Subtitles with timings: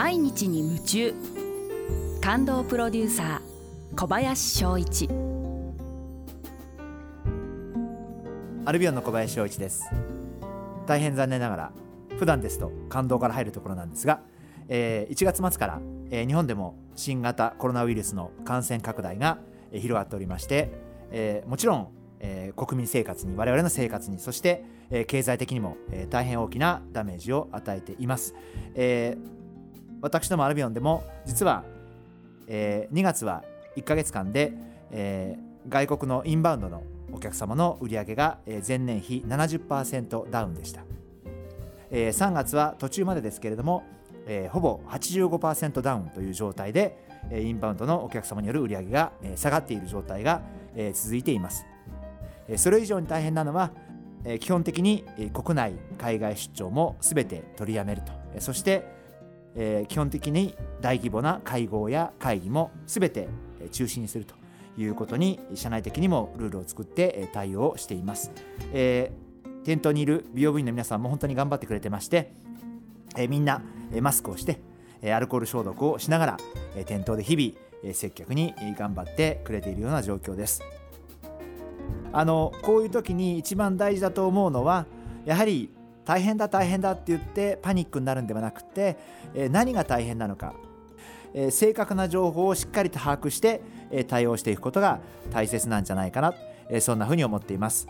[0.00, 1.12] 毎日に夢中。
[2.20, 5.08] 感動プロデューサー小林翔一。
[8.64, 9.90] アルビオンの小林翔一です。
[10.86, 11.72] 大変残念ながら
[12.16, 14.20] 普段ですと感動から入るところなんですが、
[14.68, 15.80] えー、1月末から、
[16.12, 19.38] えー、日本でも新型コロナウイルスの感染拡大が、
[19.72, 20.70] 広がっておりまして、
[21.10, 21.88] えー、もちろん、
[22.20, 28.36] えー、国民生活に我々の生活にそして、えー、経済的にも、えー、大変大きなダメージを与えています、
[28.76, 29.37] えー、
[30.00, 31.64] 私どもアルビオンでも実は、
[32.46, 33.42] えー、2月は
[33.76, 34.52] 1ヶ月間で、
[34.90, 40.82] えー、外国のインバウンドのお客様の売り上げが前年比70%ダウンでした、
[41.90, 43.84] えー、3月は途中までですけれども、
[44.26, 46.98] えー、ほぼ85%ダウンという状態で
[47.32, 50.42] インバウンドのお客様による売り上げが下がっている状態が
[50.94, 51.66] 続いています。
[52.56, 53.72] それ以上に大変なのは
[54.40, 55.04] 基本的に
[55.34, 58.12] 国内海外出張も全て取りやめると。
[58.40, 58.97] そして
[59.54, 63.28] えー、基本的に大規模な会合や会議も全て
[63.72, 64.34] 中止にすると
[64.76, 68.30] いうことに社内的にもルールを作って対応しています、
[68.72, 72.32] えー、店頭にいる美容部員の皆さんも本当に頑張ってくれてまして、
[73.16, 73.62] えー、みんな
[74.00, 74.60] マスクをして
[75.02, 76.36] アルコール消毒をしながら
[76.84, 80.62] 店頭で日々接客に頑張ってくれているような状況です。
[82.12, 84.86] あのこういう時に一番大事だと思うのは
[85.24, 85.70] やはり
[86.08, 88.96] 大変だ大変だって言ってパニックになるんではなくて、
[89.34, 90.54] え何が大変なのか、
[91.34, 96.32] え正確な情報をしっかりと把握して、え対応していくことが大切なんじゃないかな、
[96.70, 97.86] えそんなふうに思っています。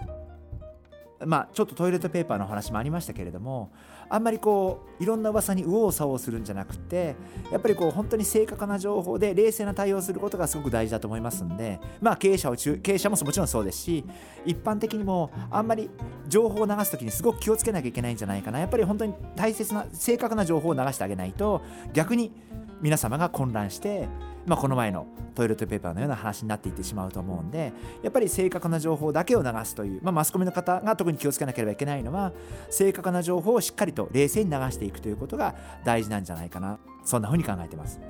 [1.26, 3.72] まあ、ちょっとトイレットペーパーの話もありましたけれども
[4.08, 7.16] あんまりこういろんな噂に右往左往するんじゃなくて
[7.50, 14.04] やっぱりこう本当に正確な情報で冷静な対応することがすごく大事だと思いますんで、まあ、経営者を中経営者ももちろんそうですし
[14.46, 15.90] 一般的にもあんまり
[16.28, 18.60] 情報を流す時にすごく気をつけなきゃいけないんじゃないかな。
[18.60, 22.32] やっぱり本当に大切な正確な情報を流してあげないと逆に
[22.80, 24.08] 皆様が混乱して
[24.48, 27.72] まあ、この前のトイレットペーパーのような話になっていってしまうと思うんで
[28.02, 32.32] やっぱり正確な情報だけを流すという、まあ、マスコミの方が特に気をつけなければいけないのは
[32.70, 35.54] 正確な情報をしっかりと冷静に流していくということが
[35.84, 38.00] 大事なんじゃないかなそんなふうに考えてます。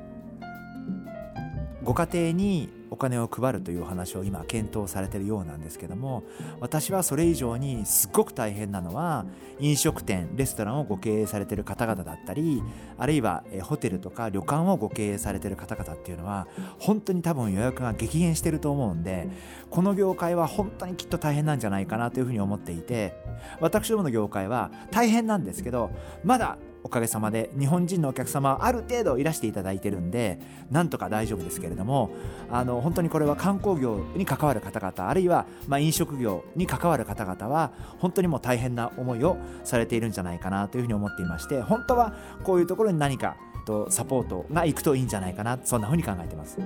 [1.83, 6.25] ご家庭にお金を配るというお話を今検討されているようなんですけども
[6.61, 9.27] 私はそれ以上にすっごく大変なのは
[9.61, 12.63] 飲食店レストランをご経営されている方々だったり
[12.97, 16.47] あるいはホテルとか旅館をご経営されている方々っていうのは
[16.79, 19.29] 本当に多分予約が激減してると思うんで
[19.71, 23.15] この業界は本当にきっと大変なんじゃないかなというふうに思っていて
[23.61, 25.91] 私どもの業界は大変なんですけど
[26.25, 30.39] まだおかげさまで日本人のお客様はある程度いらしていただいてるんで
[30.71, 32.11] なんとか大丈夫ですけれども
[32.51, 43.37] あの本当にこれは観光業に関わる方々あるいはま飲食業に関わる方々は本当にもう大変な思いをされているんじゃないかなというふうに思っていまして本当はこういうところに何か
[43.69, 46.59] とサポートがいくといいんじゃないかなそんなふうに考えてます。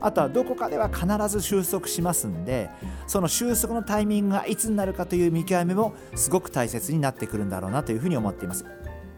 [0.00, 2.70] あとはどこかでは必ず収束しますんで
[3.06, 8.64] その収束のタイミングがいつになるかという見極めもすごく大切になってくるんだろうなというふうに思っています。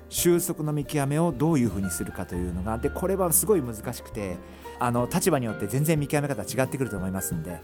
[0.09, 4.37] 収束の見極めをどういうふうにするかというのがでこれはすごい難しくて
[4.79, 7.61] あの立場によって全然見極め方違ってくると思いますんで。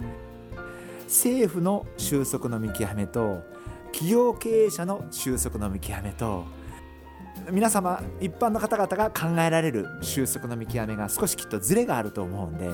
[1.09, 3.43] 政府の収束の見極めと
[3.93, 6.45] 企業経営者の収束の見極めと
[7.51, 12.71] 皆様一般の方々が考えられる収束の見極めが少しきっとズレがあると思うんで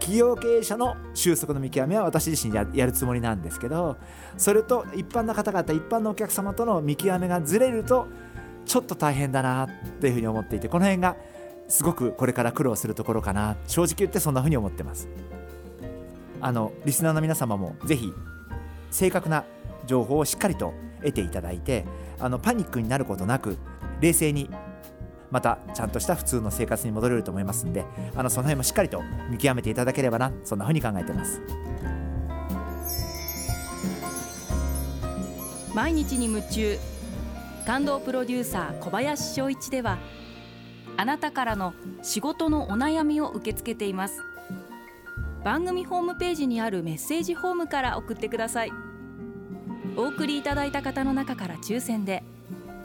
[0.00, 3.96] 企業経営者の収束の見極めは私自身やるつもりなんですけど
[4.36, 8.06] それと一般の方々一般のお客様との見極めがずれると
[8.66, 9.68] ちょっと大変だなっ
[10.00, 11.16] ていうふうに思っていてこの辺が
[11.68, 13.56] すごくこれから苦労するところかな。
[13.66, 15.08] 正直言ってそんなふうに思ってます。
[16.40, 18.12] あのリスナーの皆様もぜひ
[18.90, 19.44] 正確な
[19.86, 21.84] 情報をしっかりと得ていただいて
[22.20, 23.56] あのパニックになることなく
[24.00, 24.50] 冷静に
[25.30, 27.84] またちゃんとした普通の生活に戻れると思いますんで
[28.14, 31.40] あのその辺もしっかりと見極めていただければなそんな風に考えてます。
[35.74, 36.78] 毎日に夢中
[37.66, 39.98] 感動プロデューサー小林翔一では
[40.96, 44.22] あなたからの仕事のお悩みを受け付けています。
[45.44, 48.72] 番組ホームページにあるメッセージホームから送ってください。
[49.96, 52.24] お送りいただいた方の中から抽選で「